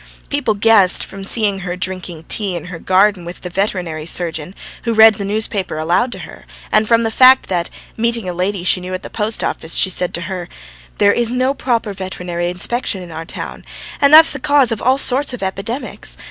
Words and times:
People 0.29 0.55
guessed, 0.55 1.03
from 1.03 1.23
seeing 1.23 1.59
her 1.59 1.75
drinking 1.75 2.23
tea 2.27 2.55
in 2.55 2.65
her 2.73 2.79
garden 2.79 3.23
with 3.23 3.41
the 3.41 3.51
veterinary 3.51 4.07
surgeon, 4.07 4.55
who 4.81 4.95
read 4.95 5.13
the 5.13 5.23
newspaper 5.23 5.77
aloud 5.77 6.11
to 6.11 6.17
her, 6.25 6.45
and 6.71 6.87
from 6.87 7.03
the 7.03 7.11
fact 7.11 7.49
that, 7.49 7.69
meeting 7.95 8.27
a 8.27 8.33
lady 8.33 8.63
she 8.63 8.81
knew 8.81 8.95
at 8.95 9.03
the 9.03 9.11
post 9.11 9.43
office, 9.43 9.75
she 9.75 9.91
said 9.91 10.11
to 10.15 10.21
her: 10.21 10.49
"There 10.97 11.13
is 11.13 11.31
no 11.31 11.53
proper 11.53 11.93
veterinary 11.93 12.49
inspection 12.49 13.03
in 13.03 13.11
our 13.11 13.25
town, 13.25 13.63
and 14.01 14.11
that's 14.11 14.31
the 14.31 14.39
cause 14.39 14.71
of 14.71 14.81
all 14.81 14.97
sorts 14.97 15.35
of 15.35 15.43
epidemics. 15.43 16.17